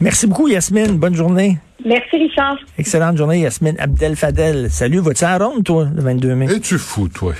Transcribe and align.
Merci 0.00 0.26
beaucoup, 0.26 0.48
Yasmine. 0.48 0.98
Bonne 0.98 1.14
journée. 1.16 1.58
Merci, 1.86 2.18
Richard. 2.18 2.58
Excellente 2.76 3.16
journée, 3.16 3.40
Yasmine 3.40 3.74
Abdel 3.78 4.14
Fadel. 4.14 4.68
Salut, 4.70 4.98
vas-tu 5.00 5.24
à 5.24 5.38
Ronde, 5.38 5.64
toi, 5.64 5.88
le 5.94 6.02
22 6.02 6.34
mai? 6.34 6.46
Es-tu 6.54 6.76
fou, 6.76 7.08
toi? 7.08 7.32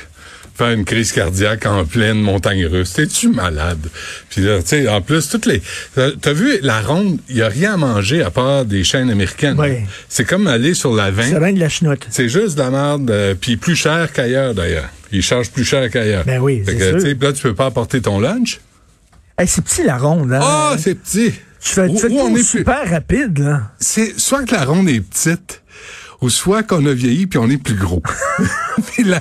Faire 0.54 0.70
une 0.70 0.86
crise 0.86 1.12
cardiaque 1.12 1.66
en 1.66 1.84
pleine 1.84 2.18
montagne 2.18 2.64
russe. 2.64 2.94
T'es-tu 2.94 3.28
malade? 3.28 3.86
Puis 4.30 4.40
là, 4.40 4.60
tu 4.62 4.68
sais, 4.68 4.88
en 4.88 5.02
plus, 5.02 5.28
toutes 5.28 5.44
les... 5.44 5.60
T'as 5.94 6.32
vu, 6.32 6.58
la 6.62 6.80
ronde, 6.80 7.18
il 7.28 7.36
y 7.36 7.42
a 7.42 7.48
rien 7.48 7.74
à 7.74 7.76
manger 7.76 8.22
à 8.22 8.30
part 8.30 8.64
des 8.64 8.82
chaînes 8.82 9.10
américaines. 9.10 9.56
Oui. 9.58 9.80
C'est 10.08 10.24
comme 10.24 10.46
aller 10.46 10.72
sur 10.72 10.94
la 10.94 11.10
20. 11.10 11.22
C'est 11.24 11.36
rien 11.38 11.52
de 11.52 11.60
la 11.60 11.68
chenoute. 11.68 12.06
C'est 12.08 12.30
juste 12.30 12.54
de 12.56 12.62
la 12.62 12.70
merde, 12.70 13.10
euh, 13.10 13.34
puis 13.38 13.58
plus 13.58 13.76
cher 13.76 14.10
qu'ailleurs, 14.14 14.54
d'ailleurs. 14.54 14.88
Ils 15.12 15.22
chargent 15.22 15.50
plus 15.50 15.64
cher 15.64 15.90
qu'ailleurs. 15.90 16.24
Ben 16.24 16.40
oui, 16.40 16.62
Fait 16.64 16.72
c'est 16.72 16.78
que, 16.78 16.84
sûr. 16.84 16.94
tu 16.94 17.00
sais, 17.00 17.16
là, 17.26 17.32
tu 17.34 17.42
peux 17.42 17.54
pas 17.54 17.66
apporter 17.66 18.00
ton 18.00 18.20
lunch? 18.20 18.58
Hey, 19.36 19.46
c'est 19.46 19.62
petit, 19.62 19.82
la 19.82 19.98
ronde, 19.98 20.32
hein? 20.32 20.40
Ah, 20.42 20.76
c'est 20.78 20.94
petit. 20.94 21.34
Tu 21.62 21.70
fais, 21.70 21.88
tu 21.88 21.98
fais 21.98 22.08
où 22.08 22.18
on 22.20 22.34
est 22.34 22.42
super 22.42 22.88
rapide, 22.90 23.38
là. 23.38 23.62
c'est 23.78 24.18
soit 24.18 24.44
que 24.44 24.54
la 24.54 24.64
ronde 24.64 24.88
est 24.88 25.00
petite, 25.00 25.62
ou 26.20 26.28
soit 26.30 26.62
qu'on 26.62 26.84
a 26.86 26.92
vieilli 26.92 27.26
puis 27.26 27.38
on 27.38 27.48
est 27.48 27.56
plus 27.62 27.74
gros. 27.74 28.02
Puis 28.92 29.04
la- 29.04 29.20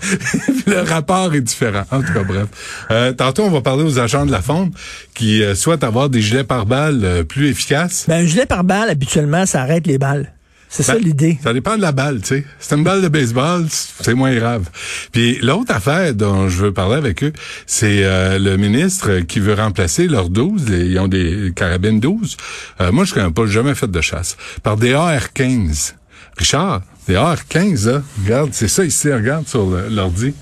le 0.67 0.81
rapport 0.81 1.33
est 1.35 1.41
différent. 1.41 1.83
En 1.91 2.01
tout 2.01 2.13
cas, 2.13 2.23
bref. 2.23 2.47
Euh, 2.91 3.11
tantôt, 3.13 3.43
on 3.43 3.49
va 3.49 3.59
parler 3.61 3.83
aux 3.83 3.99
agents 3.99 4.25
de 4.25 4.31
la 4.31 4.41
fonte 4.41 4.73
qui 5.13 5.43
euh, 5.43 5.53
souhaitent 5.55 5.83
avoir 5.83 6.09
des 6.09 6.21
gilets 6.21 6.43
pare-balles 6.45 7.01
euh, 7.03 7.23
plus 7.23 7.49
efficaces. 7.49 8.05
Ben, 8.07 8.23
un 8.23 8.25
gilet 8.27 8.45
par 8.45 8.63
balle, 8.63 8.89
habituellement, 8.89 9.45
ça 9.45 9.61
arrête 9.61 9.85
les 9.87 9.97
balles. 9.97 10.31
C'est 10.71 10.83
ça 10.83 10.93
Ben, 10.93 11.01
l'idée. 11.03 11.39
Ça 11.43 11.51
dépend 11.51 11.75
de 11.77 11.81
la 11.81 11.91
balle, 11.91 12.21
tu 12.21 12.27
sais. 12.27 12.45
C'est 12.59 12.75
une 12.75 12.83
balle 12.83 13.01
de 13.01 13.07
baseball, 13.07 13.65
c'est 13.69 14.13
moins 14.13 14.35
grave. 14.35 14.69
Puis 15.11 15.39
l'autre 15.41 15.73
affaire 15.73 16.13
dont 16.13 16.47
je 16.47 16.57
veux 16.65 16.71
parler 16.71 16.95
avec 16.95 17.23
eux, 17.23 17.33
c'est 17.65 18.03
euh, 18.03 18.37
le 18.37 18.55
ministre 18.55 19.21
qui 19.21 19.39
veut 19.39 19.55
remplacer 19.55 20.07
leurs 20.07 20.29
12, 20.29 20.69
les- 20.69 20.85
ils 20.85 20.99
ont 20.99 21.07
des 21.07 21.51
carabines 21.55 21.99
12. 21.99 22.37
Euh, 22.81 22.91
moi, 22.91 23.03
je 23.03 23.13
connais 23.15 23.31
pas, 23.31 23.47
jamais 23.47 23.73
fait 23.73 23.89
de 23.89 23.99
chasse. 24.01 24.37
Par 24.61 24.77
des 24.77 24.93
AR-15. 24.93 25.95
Richard, 26.37 26.81
des 27.07 27.15
AR-15, 27.15 27.87
là, 27.89 28.01
regarde, 28.23 28.49
c'est 28.53 28.67
ça 28.67 28.85
ici, 28.85 29.11
regarde 29.11 29.47
sur 29.47 29.65
l'ordi. 29.89 30.33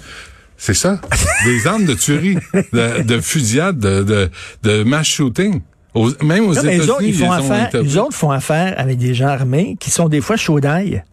C'est 0.58 0.74
ça. 0.74 1.00
des 1.46 1.68
armes 1.68 1.86
de 1.86 1.94
tuerie, 1.94 2.38
de, 2.74 3.02
de 3.04 3.22
fusillade, 3.22 3.80
de, 3.80 4.04
de, 4.04 4.30
de 4.64 4.84
mass 4.84 5.08
shooting. 5.08 5.62
Aux- 5.98 6.24
même 6.24 6.46
aux 6.48 6.54
États-Unis, 6.54 6.86
ils 7.02 7.16
ils 7.16 8.00
autres 8.00 8.14
font 8.16 8.32
affaire 8.32 8.74
avec 8.78 8.98
des 8.98 9.14
gens 9.14 9.28
armés 9.28 9.76
qui 9.80 9.92
sont 9.92 10.08
des 10.10 10.22
fois 10.22 10.38
chauds 10.38 10.60
d'ail. 10.60 11.04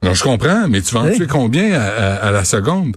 Non, 0.00 0.14
je 0.14 0.22
comprends, 0.22 0.68
mais 0.68 0.80
tu 0.80 0.94
vas 0.94 1.00
en 1.00 1.06
Oui. 1.06 1.16
tuer 1.16 1.26
combien 1.26 1.72
à, 1.72 1.82
à- 1.82 2.14
à 2.28 2.30
la 2.30 2.44
seconde? 2.44 2.94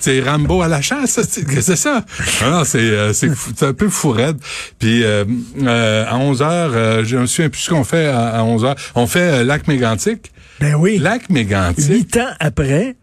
C'est 0.00 0.20
Rambo 0.20 0.60
à 0.60 0.68
la 0.68 0.82
chasse, 0.82 1.10
ça, 1.12 1.22
c'est 1.28 1.44
que 1.46 1.60
c'est 1.62 1.76
ça. 1.76 2.04
Ah 2.44 2.50
non, 2.50 2.64
c'est 2.64 2.78
euh, 2.80 3.12
c'est 3.14 3.62
un 3.62 3.72
peu 3.72 3.88
fou 3.88 4.10
raide. 4.10 4.36
Puis 4.78 5.04
euh, 5.04 5.24
euh, 5.62 6.04
à 6.06 6.16
11 6.18 6.42
heures, 6.42 6.72
euh, 6.74 7.02
je 7.04 7.16
me 7.16 7.26
souviens 7.26 7.48
plus 7.48 7.60
ce 7.62 7.70
qu'on 7.70 7.84
fait 7.84 8.06
à, 8.08 8.26
à 8.28 8.42
11 8.42 8.64
heures. 8.66 8.76
On 8.94 9.06
fait 9.06 9.40
euh, 9.40 9.44
lac 9.44 9.66
mégantique. 9.68 10.32
Ben 10.60 10.74
oui. 10.74 10.98
Lac 10.98 11.30
mégantique. 11.30 11.86
Huit 11.88 12.16
ans 12.18 12.28
après, 12.38 12.96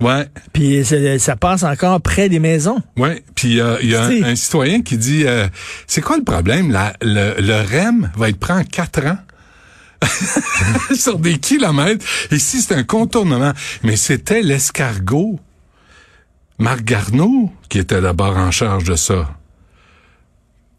Ouais. 0.00 0.26
puis 0.52 0.82
ça 1.18 1.36
passe 1.36 1.62
encore 1.62 2.00
près 2.00 2.28
des 2.28 2.38
maisons. 2.38 2.80
Ouais, 2.96 3.22
puis 3.34 3.60
euh, 3.60 3.76
il 3.82 3.90
y 3.90 3.94
a 3.94 4.04
un, 4.04 4.22
un 4.22 4.34
citoyen 4.34 4.80
qui 4.82 4.96
dit 4.96 5.24
euh, 5.26 5.46
c'est 5.86 6.00
quoi 6.00 6.16
le 6.16 6.24
problème? 6.24 6.70
La- 6.70 6.94
le, 7.02 7.40
le 7.40 7.54
REM 7.60 8.10
va 8.16 8.28
être 8.30 8.38
pris 8.40 8.52
en 8.54 8.64
quatre 8.64 9.04
ans 9.06 9.18
sur 10.94 11.18
des 11.18 11.36
kilomètres. 11.38 12.04
Ici, 12.30 12.62
c'est 12.62 12.74
un 12.74 12.84
contournement. 12.84 13.52
Mais 13.82 13.96
c'était 13.96 14.40
l'escargot. 14.42 15.38
Marc 16.58 16.82
Garneau, 16.84 17.50
qui 17.68 17.78
était 17.78 18.00
d'abord 18.00 18.36
en 18.36 18.50
charge 18.50 18.84
de 18.84 18.96
ça. 18.96 19.28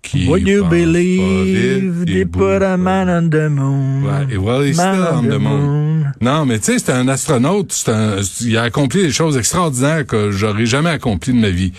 Qui 0.03 0.27
Would 0.27 0.47
you 0.47 0.65
believe 0.65 2.05
they 2.05 2.25
put 2.25 2.63
a 2.63 2.75
man 2.77 3.07
on 3.07 3.29
the 3.29 3.49
moon? 3.49 4.03
Ouais, 4.03 4.33
et 4.33 4.37
well, 4.37 4.63
he's 4.67 4.77
Man 4.77 4.95
still 4.95 5.07
on 5.13 5.23
the 5.23 5.39
moon. 5.39 6.00
Non, 6.19 6.45
mais 6.45 6.59
tu 6.59 6.65
sais, 6.73 6.79
c'est 6.79 6.91
un 6.91 7.07
astronaute, 7.07 7.73
un, 7.87 8.17
il 8.41 8.57
a 8.57 8.63
accompli 8.63 9.01
des 9.03 9.11
choses 9.11 9.37
extraordinaires 9.37 10.05
que 10.05 10.31
j'aurais 10.31 10.65
jamais 10.65 10.89
accompli 10.89 11.33
de 11.33 11.39
ma 11.39 11.49
vie. 11.49 11.71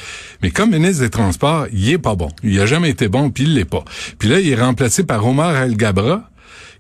Mais 0.43 0.50
comme 0.50 0.70
ministre 0.70 1.03
des 1.03 1.10
Transports, 1.10 1.66
il 1.72 1.91
est 1.91 1.98
pas 1.98 2.15
bon. 2.15 2.28
Il 2.42 2.59
a 2.60 2.66
jamais 2.66 2.91
été 2.91 3.09
bon, 3.09 3.31
puis 3.31 3.44
il 3.44 3.54
l'est 3.54 3.65
pas. 3.65 3.84
Puis 4.19 4.28
là, 4.28 4.41
il 4.41 4.48
est 4.48 4.60
remplacé 4.60 5.04
par 5.04 5.26
Omar 5.26 5.54
El 5.56 5.76
Gabra, 5.76 6.28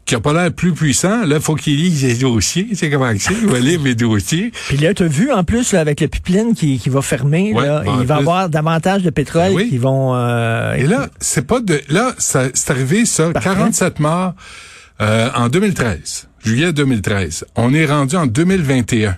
qui 0.04 0.16
a 0.16 0.20
pas 0.20 0.32
l'air 0.32 0.52
plus 0.52 0.72
puissant. 0.72 1.24
Là, 1.24 1.38
faut 1.38 1.54
qu'il 1.54 1.76
lise 1.76 2.02
les 2.02 2.14
dossiers. 2.16 2.66
Tu 2.70 2.74
sais 2.74 2.90
comment 2.90 3.12
c'est? 3.16 3.34
Il 3.40 3.46
va 3.46 3.60
lire 3.60 3.80
mes 3.80 3.94
dossiers. 3.94 4.50
Puis 4.68 4.76
là, 4.78 4.92
tu 4.94 5.04
as 5.04 5.06
vu 5.06 5.30
en 5.30 5.44
plus 5.44 5.72
là, 5.72 5.80
avec 5.80 6.00
le 6.00 6.08
pipeline 6.08 6.54
qui, 6.54 6.78
qui 6.80 6.88
va 6.88 7.02
fermer, 7.02 7.52
Ouais, 7.54 7.64
là, 7.64 7.84
il 8.00 8.06
va 8.06 8.16
y 8.16 8.18
avoir 8.18 8.48
davantage 8.48 9.02
de 9.02 9.10
pétrole 9.10 9.50
Ben 9.50 9.54
oui. 9.56 9.68
qui 9.68 9.78
vont. 9.78 10.16
euh, 10.16 10.74
Et 10.74 10.86
là, 10.88 11.08
c'est 11.20 11.46
pas 11.46 11.60
de, 11.60 11.80
là, 11.88 12.14
c'est 12.18 12.50
arrivé, 12.70 13.04
ça, 13.06 13.30
Parfait. 13.30 13.50
47 13.50 14.00
morts, 14.00 14.34
euh, 15.00 15.28
en 15.36 15.48
2013. 15.48 16.26
Juillet 16.44 16.72
2013. 16.72 17.46
On 17.56 17.72
est 17.72 17.86
rendu 17.86 18.16
en 18.16 18.26
2021. 18.26 19.16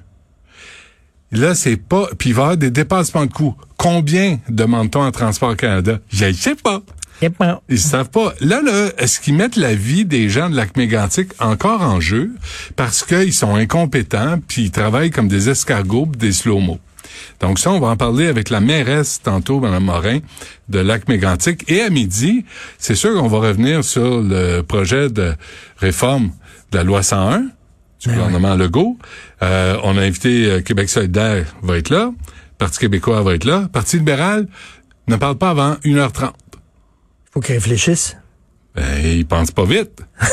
Là, 1.33 1.55
c'est 1.55 1.77
pas, 1.77 2.09
puis 2.19 2.31
il 2.31 2.35
va 2.35 2.43
y 2.43 2.45
avoir 2.45 2.57
des 2.57 2.71
dépassements 2.71 3.27
de 3.27 3.33
coûts. 3.33 3.57
Combien 3.77 4.39
demande-t-on 4.49 5.03
en 5.03 5.11
Transport 5.11 5.57
Canada? 5.57 5.99
Je 6.13 6.27
ne 6.27 6.33
sais 6.33 6.55
pas. 6.55 6.83
Bon. 7.39 7.61
Ils 7.71 7.79
savent 7.79 8.11
pas. 8.11 8.35
Là, 8.41 8.61
là, 8.61 8.91
est-ce 8.99 9.19
qu'ils 9.19 9.35
mettent 9.35 9.57
la 9.57 9.75
vie 9.75 10.05
des 10.05 10.29
gens 10.29 10.51
de 10.51 10.57
lac 10.57 10.77
mégantic 10.77 11.31
encore 11.39 11.81
en 11.81 11.99
jeu? 11.99 12.33
Parce 12.77 13.03
qu'ils 13.03 13.33
sont 13.33 13.55
incompétents 13.55 14.39
puis 14.47 14.65
ils 14.65 14.71
travaillent 14.71 15.11
comme 15.11 15.29
des 15.29 15.49
escargots 15.49 16.09
des 16.19 16.33
slow-mo? 16.33 16.79
Donc 17.41 17.59
ça, 17.59 17.71
on 17.71 17.81
va 17.81 17.89
en 17.89 17.97
parler 17.97 18.27
avec 18.27 18.51
la 18.51 18.61
mairesse 18.61 19.21
tantôt, 19.23 19.61
Mme 19.61 19.85
Morin, 19.85 20.19
de 20.69 20.81
lac 20.81 21.09
mégantic. 21.09 21.65
Et 21.71 21.81
à 21.81 21.89
midi, 21.89 22.45
c'est 22.79 22.95
sûr 22.95 23.15
qu'on 23.15 23.29
va 23.29 23.39
revenir 23.39 23.85
sur 23.85 24.21
le 24.21 24.61
projet 24.63 25.09
de 25.09 25.35
réforme 25.79 26.31
de 26.73 26.79
la 26.79 26.85
loi 26.85 27.03
101 27.03 27.39
du 27.41 27.49
Ben 28.07 28.15
gouvernement 28.17 28.55
Legault. 28.57 28.99
Euh, 29.43 29.79
on 29.83 29.97
a 29.97 30.03
invité 30.03 30.51
euh, 30.51 30.61
Québec 30.61 30.89
solidaire 30.89 31.47
va 31.63 31.77
être 31.79 31.91
là, 31.91 32.11
Parti 32.59 32.79
québécois 32.79 33.23
va 33.23 33.35
être 33.35 33.45
là, 33.45 33.69
Parti 33.73 33.97
libéral 33.99 34.47
ne 35.09 35.17
parle 35.17 35.37
pas 35.37 35.51
avant 35.51 35.75
1h30. 35.85 36.31
faut 37.33 37.41
qu'ils 37.41 37.55
réfléchissent. 37.57 38.17
Ben, 38.75 38.83
ils 39.05 39.27
pensent 39.27 39.51
pas 39.53 39.65
vite. 39.65 40.03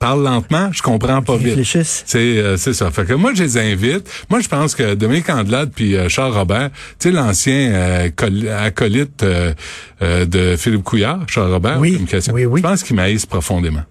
Parle 0.00 0.22
lentement, 0.24 0.70
je 0.70 0.82
comprends 0.82 1.22
pas 1.22 1.36
vite. 1.36 1.46
réfléchissent. 1.50 2.02
C'est 2.04 2.18
euh, 2.38 2.58
c'est 2.58 2.74
ça. 2.74 2.90
Fait 2.90 3.06
que 3.06 3.14
moi 3.14 3.32
je 3.32 3.42
les 3.42 3.56
invite. 3.56 4.06
Moi 4.28 4.40
je 4.40 4.48
pense 4.48 4.74
que 4.74 4.94
Dominique 4.94 5.30
Andelade 5.30 5.70
puis 5.74 5.96
euh, 5.96 6.10
Charles 6.10 6.32
Robert, 6.32 6.70
tu 6.98 7.08
sais 7.08 7.10
l'ancien 7.10 7.72
euh, 7.72 8.10
col- 8.14 8.48
acolyte 8.48 9.24
de 9.24 10.56
Philippe 10.58 10.82
Couillard, 10.82 11.20
Charles 11.28 11.52
Robert, 11.52 11.78
Oui, 11.80 11.92
communication. 11.92 12.34
oui, 12.34 12.44
oui. 12.44 12.60
Je 12.60 12.66
pense 12.66 12.82
qu'ils 12.82 12.96
maïssent 12.96 13.24
profondément. 13.24 13.84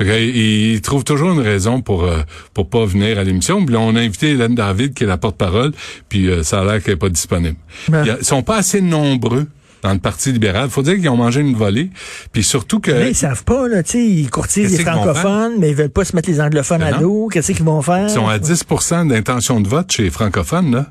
Ils 0.00 0.80
trouvent 0.80 1.04
toujours 1.04 1.32
une 1.32 1.40
raison 1.40 1.80
pour 1.82 2.04
euh, 2.04 2.20
pour 2.54 2.68
pas 2.68 2.84
venir 2.84 3.18
à 3.18 3.24
l'émission. 3.24 3.64
Puis 3.64 3.74
là, 3.74 3.80
on 3.80 3.94
a 3.96 4.00
invité 4.00 4.30
Hélène 4.30 4.54
David 4.54 4.94
qui 4.94 5.04
est 5.04 5.06
la 5.06 5.18
porte-parole, 5.18 5.72
puis 6.08 6.28
euh, 6.28 6.42
ça 6.42 6.60
a 6.60 6.64
l'air 6.64 6.82
qu'elle 6.82 6.94
est 6.94 6.96
pas 6.96 7.08
disponible. 7.08 7.56
Ben. 7.88 8.04
Il 8.06 8.16
Ils 8.20 8.24
sont 8.24 8.42
pas 8.42 8.56
assez 8.56 8.80
nombreux 8.80 9.46
dans 9.82 9.92
le 9.92 9.98
Parti 9.98 10.32
libéral. 10.32 10.68
Faut 10.68 10.82
dire 10.82 10.96
qu'ils 10.96 11.08
ont 11.08 11.16
mangé 11.16 11.40
une 11.40 11.54
volée, 11.54 11.90
puis 12.32 12.42
surtout 12.42 12.80
que 12.80 12.90
Mais 12.90 13.10
ils 13.10 13.14
savent 13.14 13.44
pas, 13.44 13.68
là, 13.68 13.82
tu 13.82 13.92
sais, 13.92 14.04
ils 14.04 14.30
courtisent 14.30 14.76
les 14.76 14.84
francophones, 14.84 15.54
mais 15.58 15.70
ils 15.70 15.76
veulent 15.76 15.88
pas 15.90 16.04
se 16.04 16.14
mettre 16.14 16.28
les 16.28 16.40
anglophones 16.40 16.80
Ben 16.80 16.94
à 16.94 17.00
non. 17.00 17.00
dos. 17.00 17.28
Qu'est-ce 17.32 17.52
qu'ils 17.52 17.64
vont 17.64 17.82
faire? 17.82 18.04
ils 18.08 18.10
sont 18.10 18.28
à 18.28 18.38
10% 18.38 19.08
d'intention 19.08 19.60
de 19.60 19.68
vote 19.68 19.90
chez 19.90 20.02
les 20.04 20.10
francophones 20.10 20.72
là. 20.72 20.86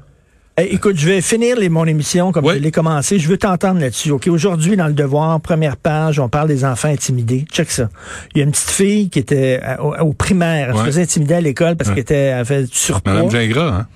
Eh, 0.61 0.73
écoute, 0.73 0.97
je 0.97 1.05
vais 1.07 1.21
finir 1.21 1.57
les, 1.57 1.69
mon 1.69 1.85
émission 1.85 2.31
comme 2.31 2.45
Oui. 2.45 2.55
je 2.57 2.59
l'ai 2.59 2.71
commencé. 2.71 3.17
Je 3.19 3.27
veux 3.29 3.37
t'entendre 3.37 3.79
là-dessus. 3.79 4.11
OK, 4.11 4.27
aujourd'hui, 4.27 4.75
dans 4.75 4.87
le 4.87 4.93
devoir, 4.93 5.39
première 5.39 5.77
page, 5.77 6.19
on 6.19 6.27
parle 6.29 6.47
des 6.49 6.65
enfants 6.65 6.89
intimidés. 6.89 7.45
Check 7.51 7.71
ça. 7.71 7.89
Il 8.33 8.39
y 8.39 8.41
a 8.41 8.45
une 8.45 8.51
petite 8.51 8.69
fille 8.69 9.09
qui 9.09 9.19
était 9.19 9.59
à- 9.63 9.81
au, 9.83 9.95
au 9.95 10.13
primaire. 10.13 10.69
Elle 10.71 10.77
se 10.77 10.83
faisait 10.85 11.01
intimider 11.03 11.35
à 11.35 11.41
l'école 11.41 11.75
parce 11.75 11.89
qu'elle 11.91 11.99
était, 11.99 12.15
elle 12.15 12.39
avait 12.39 12.63
du 12.63 12.69
surpoids. 12.75 13.13
Madame 13.13 13.29
Gingras, 13.31 13.67
hein? 13.81 13.87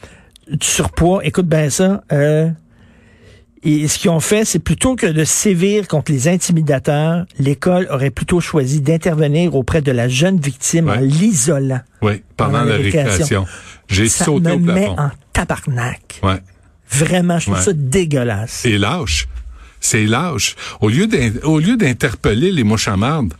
du 0.49 0.65
surpoids. 0.65 1.25
Écoute 1.25 1.47
bien 1.47 1.69
ça. 1.69 2.03
Euh, 2.11 2.49
et 3.65 3.87
ce 3.87 3.97
qu'ils 3.97 4.09
ont 4.11 4.19
fait, 4.19 4.43
c'est 4.43 4.59
plutôt 4.59 4.95
que 4.97 5.07
de 5.07 5.23
sévir 5.23 5.87
contre 5.87 6.11
les 6.11 6.27
intimidateurs, 6.27 7.25
l'école 7.39 7.87
aurait 7.89 8.09
plutôt 8.09 8.41
choisi 8.41 8.81
d'intervenir 8.81 9.55
auprès 9.55 9.81
de 9.81 9.91
la 9.91 10.09
jeune 10.09 10.37
victime 10.37 10.89
en 10.89 10.95
l'isolant. 10.99 11.79
Oui, 12.01 12.23
pendant 12.35 12.51
Pendant 12.59 12.65
la 12.65 12.75
récréation. 12.75 13.45
J'ai 13.87 14.09
Ça 14.09 14.25
sauté 14.25 14.49
me 14.49 14.71
au 14.71 14.73
met 14.73 14.87
en 14.87 15.09
tabarnak. 15.31 16.19
Ouais. 16.23 16.39
Vraiment, 16.89 17.39
je 17.39 17.45
trouve 17.45 17.57
Ouais. 17.57 17.63
ça 17.63 17.73
dégueulasse. 17.73 18.51
C'est 18.63 18.77
lâche. 18.77 19.27
C'est 19.79 20.05
lâche. 20.05 20.55
Au 20.81 20.89
lieu 20.89 21.07
d'interpeller 21.77 22.51
les 22.51 22.63
mouches 22.63 22.87
à 22.87 22.97
marde, 22.97 23.33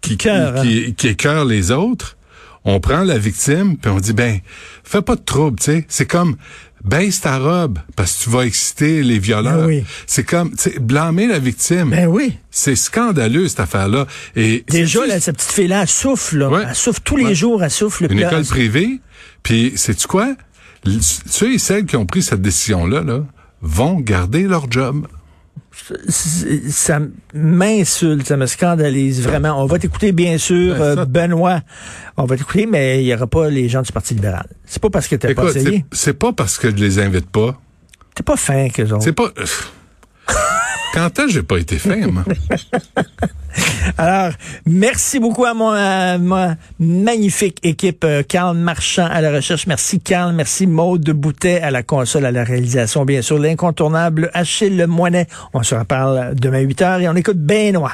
qui, 0.00 0.16
Cœur, 0.16 0.56
hein. 0.58 0.62
qui, 0.62 0.94
qui 0.94 1.08
écœure 1.08 1.44
les 1.44 1.70
autres, 1.72 2.16
on 2.64 2.78
prend 2.80 3.02
la 3.02 3.18
victime 3.18 3.76
puis 3.76 3.90
on 3.90 3.98
dit 3.98 4.12
ben 4.12 4.40
fais 4.84 5.02
pas 5.02 5.16
de 5.16 5.22
trouble, 5.22 5.58
tu 5.58 5.64
sais. 5.66 5.84
C'est 5.88 6.06
comme 6.06 6.36
baisse 6.84 7.20
ta 7.20 7.38
robe 7.38 7.78
parce 7.96 8.16
que 8.18 8.24
tu 8.24 8.30
vas 8.30 8.42
exciter 8.46 9.02
les 9.02 9.18
violeurs. 9.18 9.62
Ben 9.62 9.66
oui. 9.66 9.84
C'est 10.06 10.22
comme 10.24 10.50
tu 10.50 10.70
sais, 10.70 10.78
blâmer 10.78 11.26
la 11.26 11.38
victime. 11.40 11.90
Ben 11.90 12.06
oui. 12.06 12.36
C'est 12.50 12.76
scandaleux 12.76 13.48
cette 13.48 13.60
affaire-là. 13.60 14.06
Et 14.36 14.64
Déjà, 14.68 15.00
c'est 15.02 15.06
là, 15.08 15.20
cette 15.20 15.36
petite 15.36 15.52
fille-là, 15.52 15.82
elle 15.82 15.88
souffle. 15.88 16.38
Là. 16.38 16.48
Ouais. 16.50 16.64
Elle 16.68 16.74
souffle 16.74 17.00
tous 17.04 17.16
les 17.16 17.34
jours, 17.34 17.64
elle 17.64 17.70
souffle. 17.70 18.06
une 18.10 18.18
école 18.20 18.44
privée. 18.44 19.00
Puis 19.42 19.72
sais-tu 19.76 20.06
quoi? 20.06 20.26
L- 20.28 20.36
Ceux 21.00 21.54
et 21.54 21.58
celles 21.58 21.84
qui 21.86 21.96
ont 21.96 22.06
pris 22.06 22.22
cette 22.22 22.42
décision-là 22.42 23.02
là, 23.02 23.20
vont 23.62 24.00
garder 24.00 24.42
leur 24.48 24.70
job. 24.70 25.06
ça 26.68 27.00
m'insulte, 27.34 28.26
ça 28.26 28.36
me 28.36 28.46
scandalise 28.46 29.22
vraiment. 29.22 29.62
On 29.62 29.66
va 29.66 29.78
t'écouter, 29.78 30.12
bien 30.12 30.38
sûr, 30.38 30.74
Ben, 30.74 30.80
euh, 30.82 30.94
ça- 30.96 31.04
Benoît. 31.04 31.60
On 32.16 32.24
va 32.24 32.36
t'écouter, 32.36 32.66
mais 32.66 33.02
il 33.02 33.06
y 33.06 33.14
aura 33.14 33.26
pas 33.26 33.48
les 33.50 33.68
gens 33.68 33.82
du 33.82 33.92
Parti 33.92 34.14
libéral. 34.14 34.46
C'est 34.64 34.80
pas 34.80 34.90
parce 34.90 35.06
que 35.08 35.16
t'as 35.16 35.34
pas 35.34 35.50
essayé. 35.50 35.84
c'est- 35.92 36.04
c'est 36.06 36.14
pas 36.14 36.32
parce 36.32 36.58
que 36.58 36.70
je 36.70 36.76
les 36.76 36.98
invite 36.98 37.28
pas. 37.30 37.60
T'es 38.14 38.22
pas 38.22 38.36
fin 38.36 38.68
que 38.70 38.82
autres. 38.82 39.02
C'est 39.02 39.12
pas. 39.12 39.30
Quand 40.96 41.18
est-ce 41.18 41.26
que 41.26 41.32
j'ai 41.32 41.42
pas 41.42 41.58
été 41.58 41.78
moi? 42.10 42.24
Alors, 43.98 44.32
merci 44.64 45.18
beaucoup 45.18 45.44
à 45.44 45.52
mon, 45.52 45.72
ma 46.18 46.56
magnifique 46.78 47.58
équipe, 47.62 48.02
euh, 48.04 48.22
Carl 48.22 48.56
Marchand 48.56 49.04
à 49.04 49.20
la 49.20 49.30
recherche. 49.30 49.66
Merci 49.66 50.00
Carl, 50.00 50.34
merci 50.34 50.66
Maude 50.66 51.02
de 51.02 51.12
Boutet 51.12 51.60
à 51.60 51.70
la 51.70 51.82
console, 51.82 52.24
à 52.24 52.30
la 52.30 52.44
réalisation, 52.44 53.04
bien 53.04 53.20
sûr, 53.20 53.38
l'incontournable 53.38 54.30
Achille 54.32 54.86
Moinet. 54.88 55.26
On 55.52 55.62
se 55.62 55.74
reparle 55.74 56.34
demain 56.34 56.60
8 56.60 56.80
heures 56.80 57.00
et 57.00 57.08
on 57.10 57.14
écoute 57.14 57.36
Benoît. 57.36 57.92